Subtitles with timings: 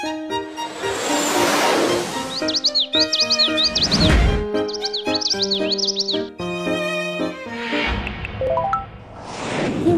[0.00, 0.06] 听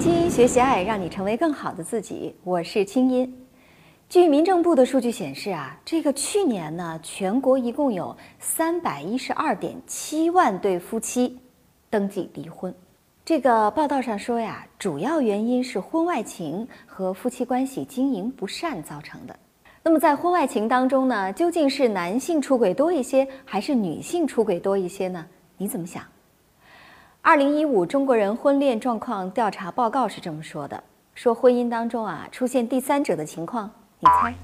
[0.01, 2.35] 清音学习爱，让你成为更好的自己。
[2.45, 3.47] 我是清音。
[4.09, 11.39] 据民政部的数据显示啊，这个去年呢，全国一共有三百一十二点七万对夫妻
[11.91, 12.75] 登记离婚。
[13.23, 19.39] 这个报道上说呀，主要原因是婚外情和夫妻关系经营不善造成的。
[19.83, 25.25] 那么在婚外情当中呢，究竟是男性出轨多一些，还是女性出轨多一些呢？
[25.57, 26.03] 你怎么想？
[27.23, 30.83] 二零一五中国人婚恋状况调查报告是这么说的：
[31.15, 34.35] 说婚姻当中啊出现第三者的情况，你猜？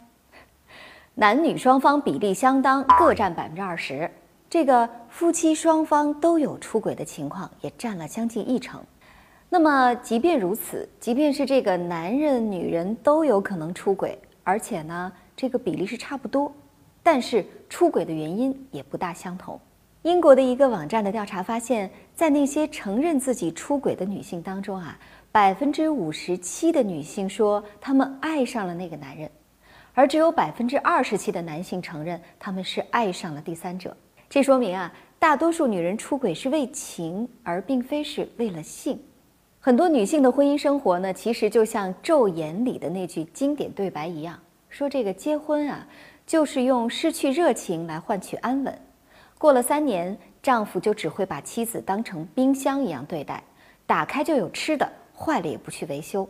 [1.15, 4.11] 男女双方比例相当，各占百分之二十。
[4.49, 8.81] 这个夫妻双方都有出轨的情况，也占了将近一成。
[9.49, 16.51] 那么即便如此，即便是这个男人、女人都有可能出轨，而且呢这个比例是差不多，
[17.03, 19.61] 但是出轨的原因也不大相同。
[20.03, 24.99] 英国的一个网站的调查发现，在那些承认自己出轨的女性当中啊，
[25.31, 29.29] 百分之五十七的女性说她们爱上了那个男人，
[29.95, 33.97] 而只有百分之二十七的男性承认他们是爱上了第三者。
[34.31, 38.99] 这说明啊，大多数女人出轨是为情，而并非是为了性。
[39.59, 44.39] 很多女性的婚姻生活呢，其实就像《昼颜》里的那句经典对白一样，
[44.77, 45.89] 说这个结婚啊，
[46.27, 48.79] 就是用失去热情来换取安稳。
[49.39, 53.43] 过了三年，丈夫就只会把妻子当成冰箱一样对待，
[53.87, 56.29] 打开就有吃的，坏了也不去维修。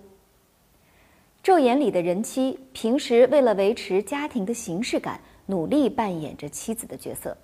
[1.42, 7.36] 昼颜里的人妻平时为了维持家庭的形式感，努力扮演着妻子的角色，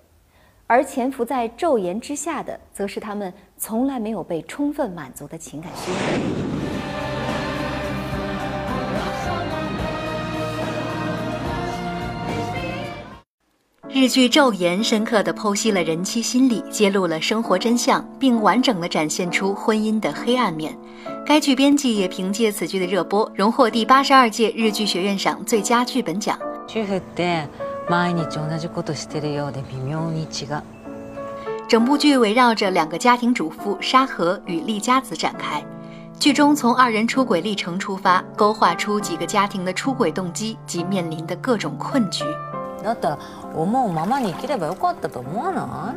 [0.67, 6.62] 而潜伏在昼颜之下的，则是他们从来没有被充分满足的情感需要。
[13.92, 20.76] 日剧《昼颜》深刻地剖析了人妻心理，揭露了生活真相，并完整地展现出婚姻的黑暗面。
[21.24, 26.38] 该剧编辑也凭借此剧的热播，荣获第八十二届日剧学院赏最佳剧本奖。
[26.68, 27.48] 主婦って
[27.88, 30.62] 毎日同じことしてるようで微妙に違う。
[31.66, 35.64] 整部剧围绕着两个家庭主妇沙河与丽佳子展开。
[36.20, 42.22] 剧中从二人出轨历程出发，勾画出几个家庭的出轨动机及面临的各种困局。
[42.82, 43.18] だったら
[43.54, 45.94] 思うままに生きればよかったと思わな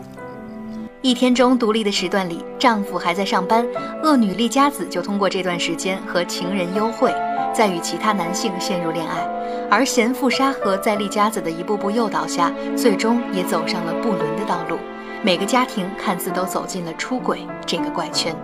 [1.03, 1.11] い？
[1.11, 3.65] 一天中独立的时段里，丈夫还在上班，
[4.03, 7.11] 恶女丽佳子就通过这段时间和情人幽会，
[7.53, 9.27] 再与其他男性陷入恋爱。
[9.69, 14.77] 而贤妇沙河在丽佳子的一步步诱导下，最终也走上了不伦的道路。
[15.23, 18.35] 每个家庭看似都走进了出轨这个怪圈。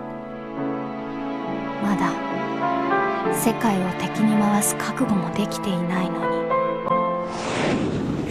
[1.82, 2.10] まだ
[3.32, 6.31] 世界を敵に回す覚悟もできていないのに。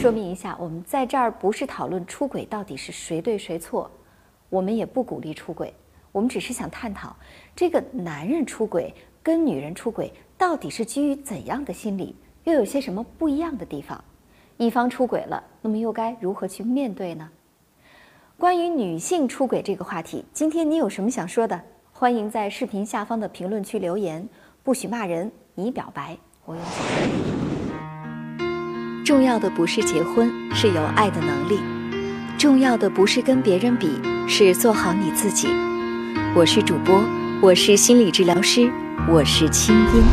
[0.03, 3.89] 说明一下，我们在这儿不是讨论出轨到底是谁对谁错，
[4.49, 5.73] 我们也不鼓励出轨，
[6.11, 7.15] 我们只是想探讨
[7.55, 8.93] 这个男人出轨
[9.23, 14.03] 跟女人出轨到底是基于怎样的心理，又有些什么不一样的地方。
[14.57, 17.31] 一方出轨了，那么又该如何去面对呢？
[18.37, 21.63] 关于女性出轨这个话题，今天你有什么想说的？
[21.93, 24.29] 欢迎在视频下方的评论区留言，
[24.65, 27.42] 不许骂人，你表白，我有奖。
[29.05, 31.57] 重要的不是结婚，是有爱的能力；
[32.39, 35.49] 重要的不是跟别人比，是做好你自己。
[36.37, 37.03] 我是主播，
[37.43, 38.71] 我是心理治疗师，
[39.09, 40.05] 我是清音。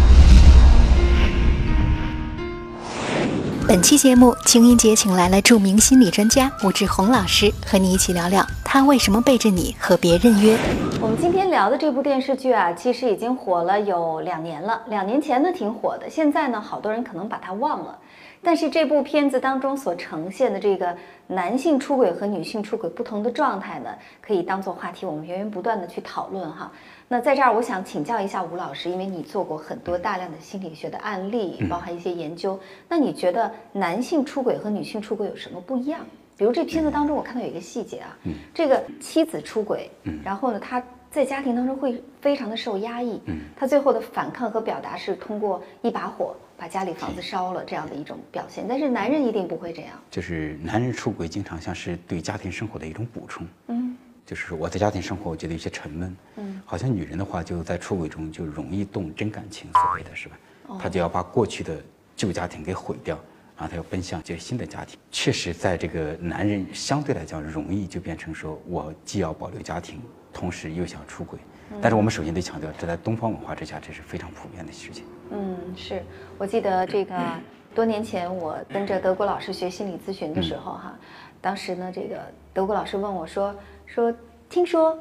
[3.68, 10.58] 本期节目，清音姐请来了著名心理专家武志红老师，和你一起聊聊他为什么背着你和别人约。
[11.00, 14.82] 我们今天聊的这部电视剧啊，其实已经火了有两年了。
[14.88, 17.96] 两年前呢挺火的，现在呢好多人可能把它忘了。
[18.42, 20.96] 但是这部片子当中所呈现的这个
[21.28, 23.90] 男性出轨和女性出轨不同的状态呢，
[24.22, 26.72] 可以当做话题，我们源源不断的去讨论哈。
[27.08, 36.00] 那在这儿，我想请教一下吴老师，因为你做过很多大量的心理学的案例，包含一些研究，那你觉得男性出轨和女性出轨有什么不一样？
[36.38, 38.18] 比如这片子当中，我看到有一个细节啊，
[38.54, 39.92] 这个妻子出轨，
[40.24, 40.82] 然后呢，他
[41.12, 43.20] 在家庭当中会非常的受压抑，
[43.58, 49.92] 他最后的反抗和表达是通过一把火把家里房子烧了这样的一种表现，但是男人一定不会这样。
[50.12, 53.96] 就是男人出轨经常像是对家庭生活的一种补充，嗯，
[54.26, 60.38] 就是说我在家庭生活我觉得有些沉闷，嗯，好像女人的话就在出轨中就容易动真感情，所谓的是吧？
[60.78, 61.82] 她就要把过去的
[62.16, 63.18] 旧家庭给毁掉，
[63.56, 65.00] 然后她要奔向这个新的家庭。
[65.10, 70.02] 确实，在这个男人相对来讲容易就变成说我既要保留家庭，
[70.34, 71.40] 同时又想出轨。
[71.82, 75.06] 但是我们首先得强调，这在东方文化之下这是非常普遍的事情。
[75.32, 76.02] 嗯，是。
[76.38, 77.16] 我记得这个
[77.76, 80.94] 多年前我跟着德国老师学心理咨询的时候，哈，
[81.40, 82.18] 当时呢，这个
[82.54, 83.56] 德国老师问我说
[83.86, 84.14] 说，
[84.50, 84.98] 听说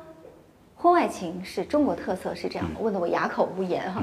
[0.76, 4.02] 婚外情是中国特色，是这样的，问得我哑口无言哈。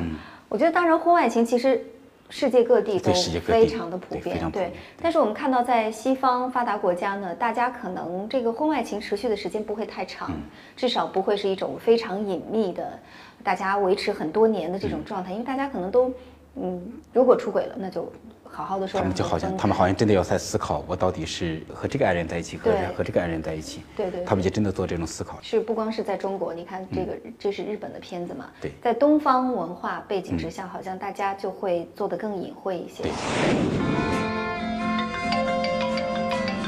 [0.49, 1.83] 我觉得，当然，婚外情其实
[2.29, 4.71] 世界各地都非常的普遍，对。
[5.01, 10.31] 但是我们看到，在西方发达国家呢，大家可能这个婚外情持续的时间不会太长，
[10.75, 12.99] 至少不会是一种非常隐秘的，
[13.43, 16.11] 大家维持很多年的这种状态，因为大家可能都，
[16.55, 16.81] 嗯，
[17.13, 18.11] 如果出轨了，那就。
[18.55, 23.81] 好好的说，他们就好像，他们好像真的要在思考，我到底是和这个爱人在一起，和和这个爱人在一起。
[23.97, 25.37] 对对，他们就真的做这种思考。
[25.41, 28.45] 是不光是在中国，你看这个，这是日本的片子嘛？
[28.61, 33.03] 对，在东方文化背景之下，好像大家就会做得更隐晦一些。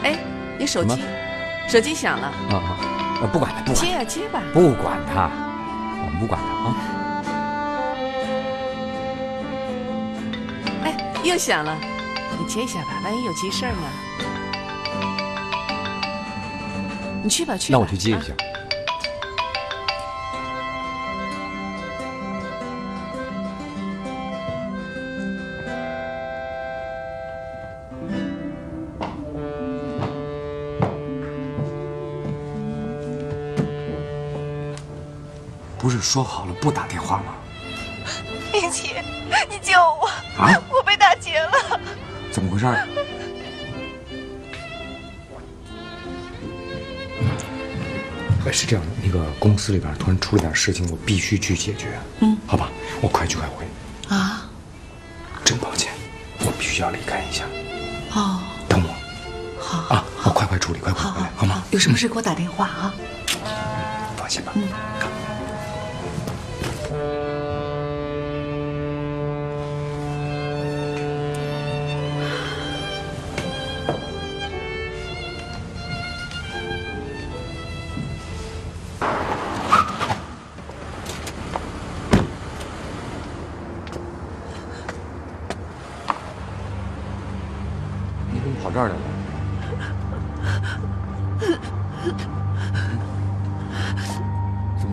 [0.04, 0.20] 哎，
[0.60, 1.02] 你手机，
[1.70, 2.28] 手机响了。
[2.28, 2.56] 啊
[3.24, 4.42] 啊，不管他，接啊接吧。
[4.54, 5.32] 不管他，
[6.04, 6.97] 我们不管他啊。
[11.28, 11.78] 又响了，
[12.40, 13.82] 你接一下吧，万一有急事儿呢？
[17.22, 17.78] 你去吧，去吧。
[17.78, 18.34] 那我去接一下。
[35.78, 37.36] 不是说好了不打电话吗？
[38.54, 38.96] 林奇，
[39.50, 40.08] 你救我！
[40.42, 40.52] 啊！
[42.58, 42.88] 我被打劫了！
[47.18, 47.30] 怎么
[48.44, 48.50] 回事？
[48.50, 52.00] 哎，是这样的，那个公司里边突然出了点事情，我必须去解决。
[52.22, 52.70] 嗯，好吧，
[53.02, 53.66] 我快去快回。
[54.16, 54.50] 啊！
[55.44, 55.94] 真抱歉，
[56.40, 57.44] 我必须要离开一下。
[58.16, 58.94] 哦，等我。
[59.60, 61.64] 好啊，我快快处理，快快回来，好吗？
[61.72, 62.94] 有什么事给我打电话啊！
[64.18, 64.52] 放心吧。
[64.56, 64.64] 嗯。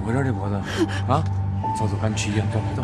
[0.04, 0.24] 怎么回事？
[0.24, 0.54] 这脖子
[1.08, 1.24] 啊，
[1.78, 2.82] 走走，赶紧去医院，走走。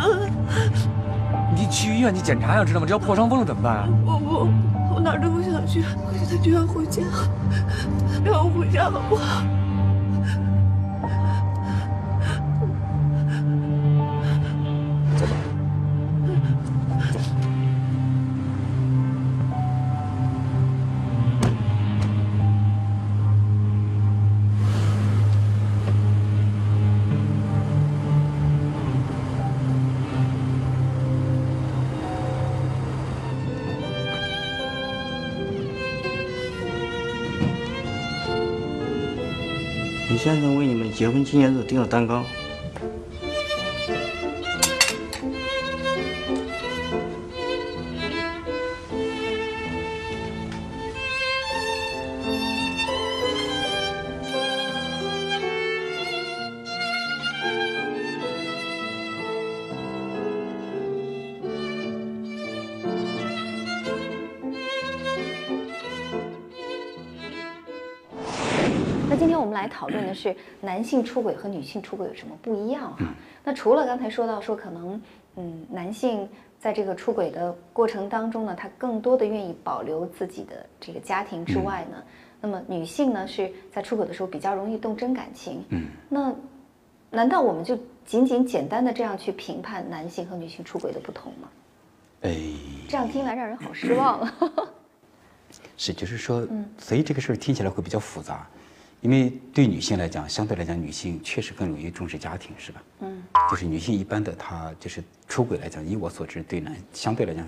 [1.54, 2.86] 你去医院，你检查呀，知道吗？
[2.86, 3.88] 这要破伤风了怎么办啊？
[4.06, 4.48] 我不，
[4.94, 7.02] 我哪儿都不想去，我现在就要回家，
[8.24, 9.42] 让我回家好不好？
[40.10, 42.24] 李先生为你们结婚纪念日订了蛋糕。
[70.10, 73.14] 来讨论的是男性出轨和女性出轨有什么不一样哈？
[73.44, 75.00] 那除了刚才说到说可能，
[75.36, 82.02] 嗯，男性在这个出轨的过程当中呢，他更多的愿意保留自己的这个家庭之外呢，
[82.40, 85.64] 那么女性呢是在出轨的时候比较容易动真感情。
[85.70, 86.34] 嗯，那
[87.10, 91.48] 难道我们就仅仅简单的这样去评判男性和女性出轨的不同吗？
[92.22, 92.36] 哎，
[92.88, 94.34] 这样听来让人好失望啊。
[95.76, 96.46] 是，就是说，
[96.78, 98.46] 所以这个事儿听起来会比较复杂。
[99.00, 102.82] 因为对女性来讲，相对来讲，女性确实更容易重视家庭，是吧？
[103.00, 107.46] 嗯，就是女性一般的，她就是出轨来讲，以我所知，对男相对来讲，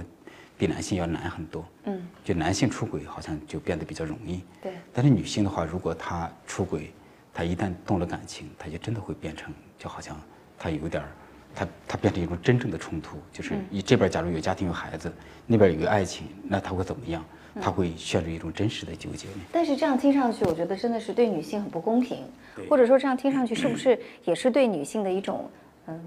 [0.57, 1.65] 比男性要难很多。
[1.85, 4.43] 嗯，就男性出轨好像就变得比较容易。
[4.63, 4.73] 对。
[4.95, 6.91] 但是女性的话，如果她出轨，
[7.35, 10.19] 她一旦动了感情，她就真的会变成，就好像
[10.59, 11.09] 她有点儿，
[11.55, 15.13] 她她变成一种真正的冲突，就是你这边假如有家庭有孩子，
[15.47, 17.25] 那边有个爱情，那他会怎么样？
[17.61, 19.27] 他会陷入一种真实的纠结。
[19.53, 22.25] 但是这样听上去，我觉得真的是对女性很不公平，
[22.67, 25.51] 或者说这样听上去 是不是也是对女性的一种
[25.87, 26.01] 嗯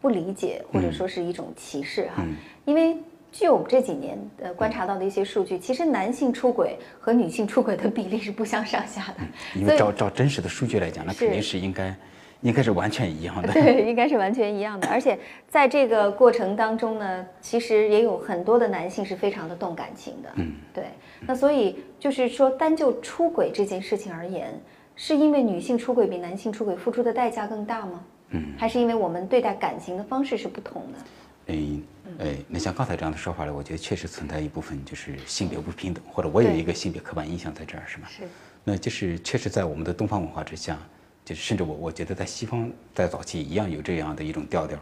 [0.00, 2.26] 不理解，或者说是一种歧视哈？
[2.64, 2.96] 因为
[3.30, 9.18] 据我们这几年呃观察到的一些数据，其实男性出轨和女性出轨的比例是不相上下的。
[9.54, 11.94] 因为照照真实的数据来讲，那肯定是应该
[12.42, 13.52] 应该是完全一样的。
[13.52, 14.86] 对，应该是完全一样的。
[14.88, 15.18] 而且
[15.48, 20.28] 在这个过程当中呢，其实也有很多的男性是非常的动感情的。
[20.34, 20.84] 嗯，对。
[21.20, 24.52] 那所以就是说，单就出轨这件事情而言，
[24.94, 28.04] 是因为女性出轨比男性出轨付出的代价更大吗？
[28.30, 30.98] 嗯，还是因为我们对待感情的方式是不同的？
[31.46, 31.82] 嗯，
[32.18, 38.06] 哎，那像刚才这样的说法呢，我觉得确实存在一部分就是性别不平等，或者我有一个性别刻板印象在这儿，是吗？
[38.08, 38.22] 是。
[38.64, 40.78] 那就是确实在我们的东方文化之下，
[41.24, 44.78] 就是甚至我我觉得在西方在早期一样有这样的一种调调，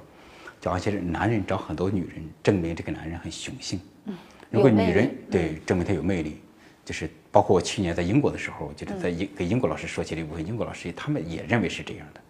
[0.60, 3.80] 就而且是男人找很多女人，证明这个男人很雄性。
[4.06, 4.16] 嗯。
[4.50, 6.40] 如果女人对证明他有魅力，
[6.84, 12.20] 就是包括我去年在英国的时候，就是在英给英国老师说起了一部分，英国老师他们也认为是这样的。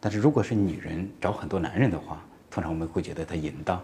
[0.00, 3.80] 但是如果是女人找很多男人的话，通常我们会觉得他淫荡，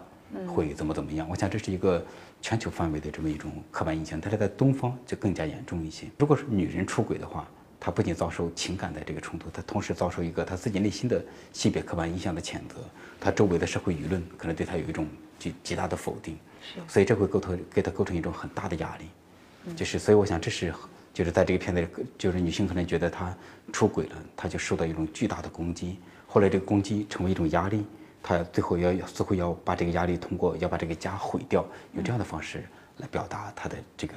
[0.47, 1.25] 会怎么怎么样？
[1.29, 2.03] 我想这是一个
[2.41, 6.07] 全球范围的这么一种刻板印象，但是在东方就更加严重一些。
[6.17, 7.47] 如果是女人出轨的话，
[7.79, 12.75] 她不仅遭受情感的这个冲突，他同时遭受一个他自己内心的性别刻板印象的谴责，
[13.19, 15.07] 他周围的社会舆论可能对他有一种
[15.37, 20.73] 极极大的否定，是，所以这会构成给他构成一种很大的压力，就是所以我想这是
[21.13, 23.35] 就是在这个片子里，就是女性可能觉得她
[23.71, 25.97] 出轨了，她就受到一种巨大的攻击。
[26.25, 27.85] 后来这个攻击成为一种压力，
[28.21, 32.63] 他最后要似乎要把这个压力通过要把这个家毁掉，用这样的方式
[32.97, 34.13] 来表达他的这个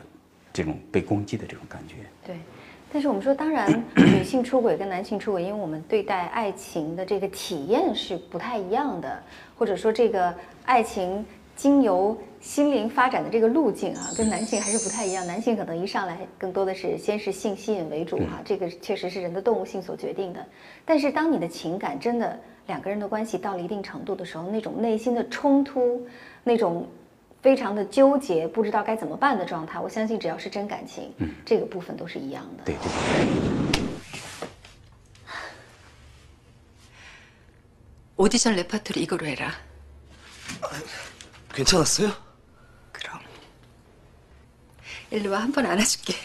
[0.52, 1.95] 这种被攻击的这种感觉。
[2.26, 2.37] 对，
[2.92, 9.23] 但是我们说，当然 女性出轨跟男性出轨，因为我们对待爱情的这个体验是不太一样的，
[9.56, 15.26] 或者说这个爱情经由心灵发展的这个路径啊，跟男性还是不太一样。
[15.26, 20.44] 男性可能一上来更多的是先是性吸引为主哈，这个确实是人的动物性所决定的。
[20.85, 26.04] 但是当你的情感真的两个人的关系到了一定程度的时候，那种内心的冲突，
[26.42, 26.87] 那种
[27.41, 32.63] 非常的纠结，不知道该怎么办的状态，我相信只要是真感情，嗯，这个部分都是一样的。
[32.63, 32.82] 对对。
[38.17, 39.51] 오디션 레파토리 이거로 해라.
[41.53, 42.12] 괜찮았어요?
[42.94, 43.20] 그럼.
[45.12, 46.15] 일로 와 한 번 안아줄게.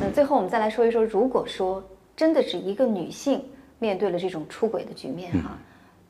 [0.00, 1.82] 那最后我们再来说一说，如果说
[2.16, 3.44] 真的是一个女性
[3.78, 5.58] 面对了这种出轨的局面哈、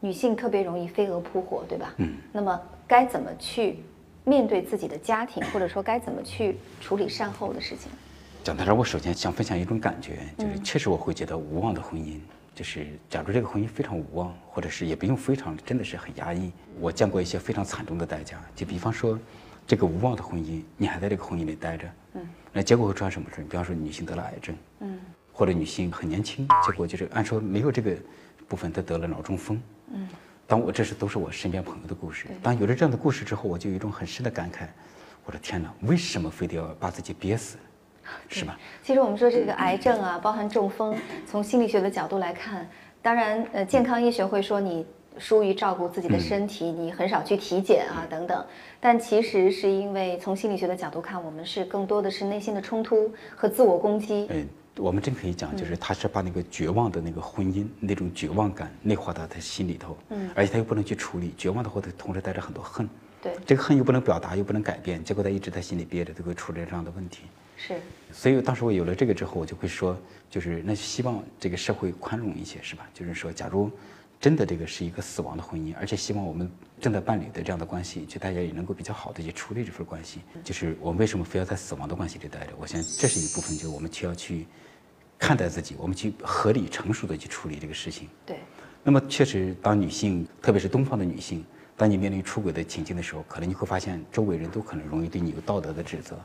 [0.00, 1.92] 女性特别容易飞蛾扑火，对吧？
[1.98, 2.14] 嗯。
[2.32, 3.78] 那么该怎么去
[4.24, 7.90] 面对自己的家庭，或者说该怎么去处理善后的事情？
[8.42, 12.18] 讲到这儿，我首先想分享一种感觉，就是嗯确实我会觉得无望的婚姻，
[12.54, 16.50] 就是假如这个婚姻非常无望，或者是也不用非常，真的是很压抑。
[16.80, 19.18] 我见过一些非常惨重的代价，就比方说，
[19.66, 21.92] 这个无望的婚姻，你还在这个婚姻里待着，嗯，
[22.52, 23.42] 那结果会出现什么事？
[23.42, 24.98] 比方说女性得了癌症，嗯，
[25.32, 27.96] 或者女性很年轻，结果就是按说没有这个
[28.48, 29.60] 部分，她得了脑中风，
[29.92, 30.08] 嗯。
[30.46, 32.26] 当我这是都是我身边朋友的故事。
[32.42, 34.66] 当有了这样的故事之后，我就有一种很深的感慨，
[35.24, 37.56] 我的天哪，为什么非得要把自己憋死，
[38.28, 38.58] 是吧？
[38.82, 42.68] 其实我们说这个癌症啊，包含中风，从心理学的角度来看，
[43.00, 44.84] 当然，呃，健康医学会说你
[45.18, 48.44] 疏于照顾自己的身体，你很少去体检啊等等。
[48.80, 54.26] 但其实是因为从心理学的角度看，我们是更多的是内心的冲突和自我攻击。
[54.30, 62.88] 嗯，我们真可以讲，就是他是把那个绝望的那个婚姻那种绝望感内化到他心里头，嗯而且他又不能去处理，绝望的话，他同时带着很多恨，
[63.20, 67.24] 对，这个恨又不能表达，又不能改变，结果他一直在心里憋着，就会出这样的问题。
[67.56, 67.74] 是，
[68.10, 69.94] 所以当时我有了这个之后，我就会说，
[70.30, 72.88] 就是那希望这个社会宽容一些，是吧？
[72.94, 73.70] 就是说，假如
[74.20, 76.48] 真的这个是一个死亡的婚姻，而且希望我们
[76.78, 80.20] 正在伴侣的这样的关系，就大家也能够比较好的去处理这份关系。
[80.44, 82.52] 就是我们为什么非要在死亡的关系里待着？
[82.60, 84.46] 我想这是一部分，就是我们需要去
[85.18, 88.10] 看待自己，我们去合理成熟的去处理这个事情。
[88.26, 88.36] 对。
[88.84, 91.42] 那么确实，当女性，特别是东方的女性，
[91.74, 96.18] 当你面临出轨的情境的时候，可能你会发现周围人都可能容易对你有道德的指责，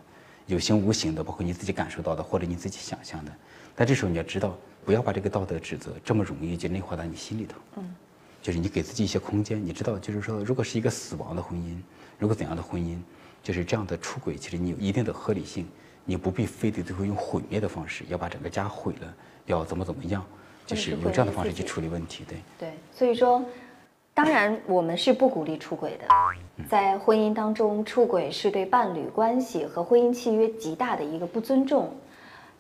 [0.48, 3.32] 有形无形的，包括你自己感受到的或者你自己想象的。
[3.74, 7.58] 但这时候你要知道，不要把这个道德指责这么容易就内化到你心里头。
[7.78, 7.96] 嗯。
[8.42, 11.76] 就是你给自己一些空间，你知道，就是说，如果是一个死亡的婚姻，
[12.20, 13.00] 如果怎样的婚姻，
[13.42, 15.68] 就是这样的出轨，其实你有一定的合理性，
[16.06, 19.12] 你不必非得最后用毁灭的方式要把整个家毁了，
[19.48, 20.24] 要怎么怎么样，
[20.64, 22.38] 就是用这样的方式去处理问题，对。
[22.60, 23.44] 对，所以说，
[24.14, 26.06] 当然，我们是不鼓励出轨的。
[26.70, 31.92] 在婚姻当中，出轨是对伴侣关系和婚姻契约极大的一个不尊重。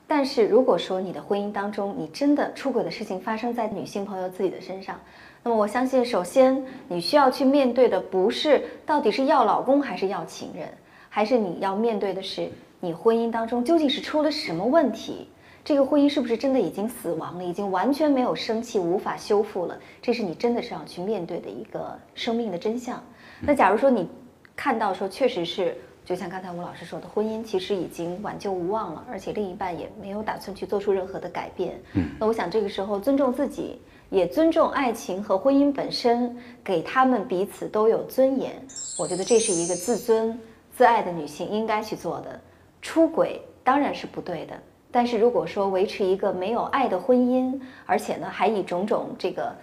[0.07, 4.99] 但是，如果说你的婚姻当中，你真的出轨的事情发生在女性朋友自己的身上，
[5.41, 10.67] 那么我相信，首先你需要去面对的不是到底是要老公还是要情人，
[11.09, 12.47] 还是你要面对的是
[12.79, 15.27] 你婚姻当中究竟是出了什么问题。
[15.63, 17.43] 这个婚姻是不是真的已经死亡了？
[17.43, 19.75] 已经完全没有生气，无法修复了？
[19.99, 23.03] 这是你真的是要去面对的一个生命的真相。
[23.41, 24.07] 那假如说你
[24.55, 31.81] 看到说，确实是，就像刚才吴老师说的，婚姻其实已经挽救无望了，而且另一半也没有打算去做出任何的改变。
[31.93, 33.81] 嗯，那我想这个时候尊重自己，
[34.11, 38.53] 也尊重爱情和婚姻本身，给他们彼此都有尊严。
[38.99, 40.39] 我觉得这是一个自尊
[40.71, 42.39] 自爱的女性应该去做的。
[42.83, 44.55] 出轨当然是不对的。
[44.91, 49.53] 但是如果说维持一个没有爱的婚姻，而且呢还以种种这个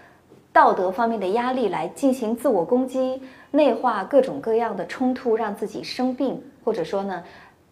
[0.52, 7.24] 道德方面的压力来进行自我攻击、内化各种各样的冲突，让自己生病，或者说呢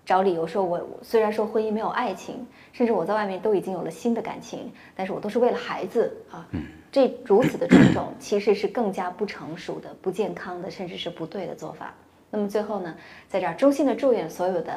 [0.07, 6.49] 找理由说我虽然说婚姻没有爱情，甚至我在外面都已经有了新的感情，但是我都是为了孩子啊，
[6.91, 11.95] 这如此的种种其实是更加不成熟的、不健康的，甚至是不对的做法。
[12.31, 12.95] 那么最后呢，
[13.29, 14.73] 在这儿衷心的祝愿所有的。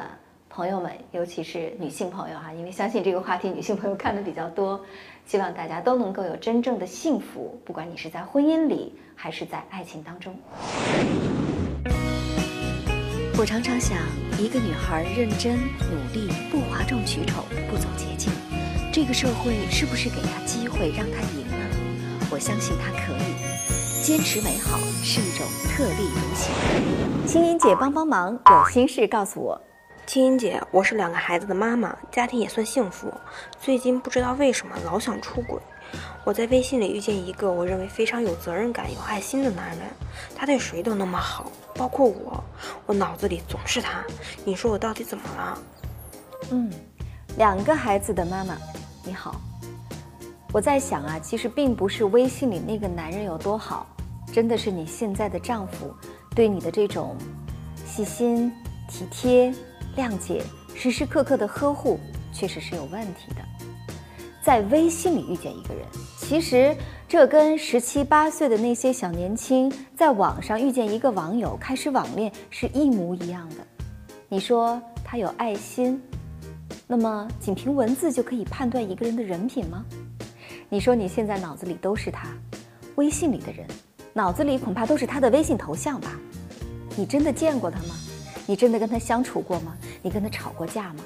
[0.54, 4.80] 朋友们，尤其是女性朋友哈，因为相信这个话题女性朋友看的比较多，
[5.26, 10.32] 希望大家都能够有真正的幸福，不管你是在婚姻里还是在爱情当中。
[13.36, 13.98] 我常常想，
[14.38, 15.56] 一个女孩认真
[15.90, 18.32] 努力，不哗众取宠，不走捷径，
[18.92, 21.66] 这个社会是不是给她机会让她赢呢？
[22.30, 24.04] 我相信她可以。
[24.04, 27.26] 坚持美好是一种特立独行。
[27.26, 29.60] 青音姐帮帮忙，有心事告诉我。
[30.14, 33.12] 青音姐，我是两个孩子的妈妈，家庭也算幸福。
[33.60, 35.58] 最近不知道为什么老想出轨。
[36.22, 39.80] 我在微信里遇见一个我认为非常有责任感、有爱心的男人，
[40.32, 42.44] 他对谁都那么好，包括我。
[42.86, 44.04] 我脑子里总是他。
[44.44, 45.58] 你说我到底怎么了？
[46.52, 46.70] 嗯，
[47.36, 48.56] 两个孩子的妈妈，
[49.02, 49.40] 你好。
[50.52, 53.84] 我在想啊，其实并不是微信里那个男人有多好，
[54.32, 55.92] 真的是你现在的丈夫
[56.36, 57.16] 对你的这种
[57.84, 58.52] 细心、
[58.88, 59.52] 体贴。
[59.96, 60.42] 谅解，
[60.74, 61.98] 时时刻刻的呵护，
[62.32, 63.42] 确实是有问题的。
[64.42, 65.86] 在微信里遇见一个人，
[66.18, 66.76] 其实
[67.08, 73.56] 这跟十七八岁的那些小年轻在网上遇见一个网友开始网恋是一模一样的。
[74.28, 75.98] 你说他有爱心，
[76.86, 79.82] 那么仅凭文字就可以判断一个人的人品吗？
[80.68, 82.28] 你说你现在脑子里都是他，
[82.96, 83.66] 微信里的人，
[84.12, 86.18] 脑子里恐怕都是他的微信头像吧？
[86.96, 87.94] 你真的见过他吗？
[88.46, 89.76] 你真的跟他相处过吗？
[90.02, 91.04] 你跟他吵过架吗？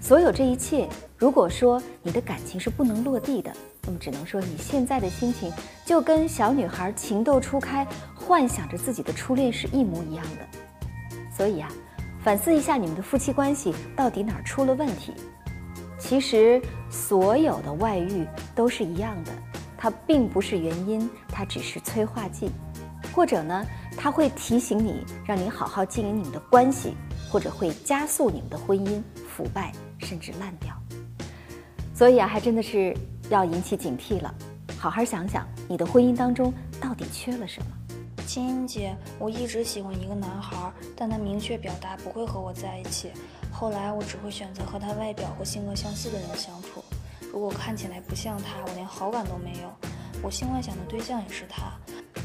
[0.00, 3.50] 所有这一切，如果说你的感情是不能落地的，
[3.86, 5.50] 那么只能说你现在的心情
[5.84, 11.18] 就跟小女孩情窦初开，幻想着自己的初恋是一模一样的。
[11.34, 11.68] 所以啊，
[12.22, 15.14] 反思一下你们的夫妻关系到底哪儿出了问题。
[15.98, 19.32] 其实所有的外遇都是一样的，
[19.78, 22.50] 它并不是原因，它只是催化剂，
[23.14, 23.64] 或者呢？
[23.96, 26.94] 他会提醒你，让你好好经营你们的关系，
[27.30, 30.74] 或者会加速你们的婚姻腐败甚至烂掉。
[31.94, 32.92] 所以啊，还真的是
[33.30, 34.34] 要引起警惕了，
[34.76, 37.68] 好好想想你的婚姻当中到底缺了什么。
[38.26, 43.12] 青音姐，我一直喜欢一个男孩，但他明确表达不会和我在一起。
[43.52, 46.82] 后来我只会选择和他外表和性格相似的人相处。
[47.32, 49.70] 如果看起来不像他，我连好感都没有。
[50.20, 51.72] 我性幻想的对象也是他。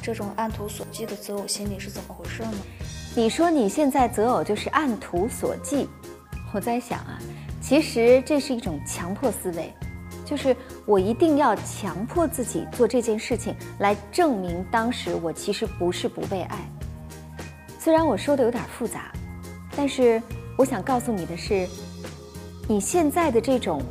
[0.02, 2.54] 这种按图索骥的择偶心理是怎么回事呢？
[3.16, 5.88] 你说你现在择偶就是按图索骥，
[6.54, 7.20] 我在想啊，
[7.62, 9.74] 其实这是一种强迫思维，
[10.26, 16.58] 就是我一定要强迫自己做这件事情来证明当时我其实不是不被爱。
[17.80, 19.12] 虽然我说的有点复杂，
[19.76, 20.22] 但是
[20.56, 21.68] 我想告诉你的是，
[22.68, 23.82] 你现在的这种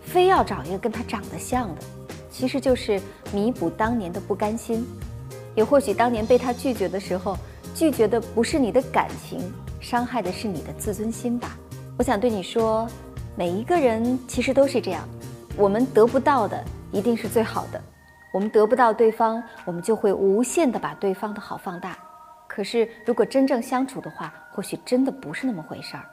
[0.00, 1.82] 非要找一个跟他长得像的，
[2.30, 3.00] 其实就是
[3.32, 4.86] 弥补当年的不甘心。
[5.58, 7.36] 也或许当年被他拒绝的时候，
[7.74, 9.40] 拒绝的不是你的感情，
[9.80, 11.58] 伤害的是你的自尊心吧。
[11.98, 12.88] 我想对你说，
[13.34, 15.02] 每一个人其实都是这样，
[15.56, 17.82] 我们得不到的一定是最好的，
[18.32, 21.98] 我们得不到对方，我们就会无限的把对方的好放大。
[22.46, 26.04] 可是如果真正相处的话，或许真的不是那么回事儿。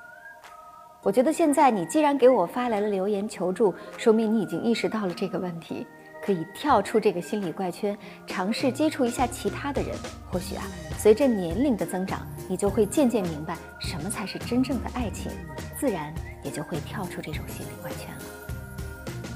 [1.03, 5.86] 我觉得现在你既然给我发来了留言求助，说明你已经意识到了这个问题。
[6.25, 9.91] 可以跳出这个心理怪圈，尝试接触一下其他的人。
[10.31, 10.63] 或许啊，
[10.97, 15.31] 随着年龄的增长，你就会渐渐明白什么才是真正的爱情，
[15.79, 16.11] 自然
[16.41, 18.21] 也就会跳出这种心理怪圈了。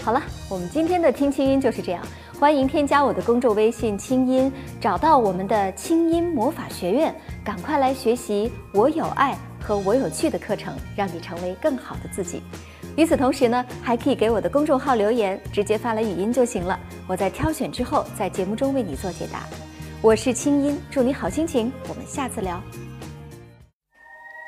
[0.03, 2.03] 好了，我们今天的听清音就是这样。
[2.39, 12.41] 欢迎添加我的公众微信“清音”，找到我们的清音魔法学院，赶快来学习“我有爱”和“我有趣”的课程，让你成为更好的自己。
[12.95, 19.43] 与此同时呢，还可以给我的公众号留言，直接发来语音就行了，我在挑选之后，在节目中为你做解答。
[20.01, 22.61] 我是清音，祝你好心情，我们下次聊。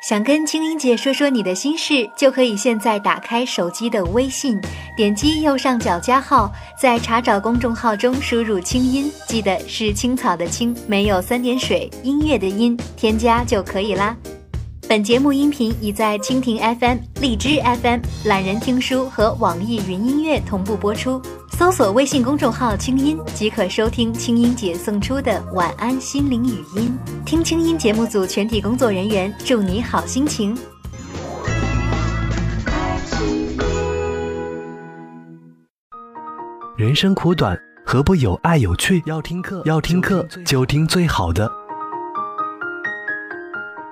[0.07, 4.59] 想跟青音姐说说你的心事，就可以现在打开手机的微信，
[4.97, 6.51] 点击右上角加号，
[6.81, 14.17] 在查找公众号中输入“清音”，记得是青草的青，没有三点水，音乐的音，添加就可以啦。
[14.91, 21.21] 本节目音频已在蜻蜓 FM、荔枝 FM、懒人听书和网易云音乐同步播出。
[21.51, 26.93] 搜索微信公众号“清音”即可收听清音姐送出的晚安心灵语音。
[27.25, 30.57] 听清音节目组全体工作人员祝你好心情。
[36.75, 39.01] 人生苦短，何不有爱有趣？
[39.05, 41.49] 要听课，要听课就听最好的。